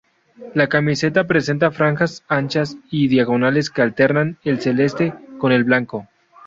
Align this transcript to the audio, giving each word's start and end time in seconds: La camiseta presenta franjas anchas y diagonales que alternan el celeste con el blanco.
La 0.59 0.65
camiseta 0.75 1.23
presenta 1.31 1.69
franjas 1.79 2.23
anchas 2.27 2.75
y 2.89 3.07
diagonales 3.07 3.69
que 3.69 3.83
alternan 3.83 4.39
el 4.43 4.59
celeste 4.59 5.13
con 5.37 5.51
el 5.51 5.63
blanco. 5.63 6.07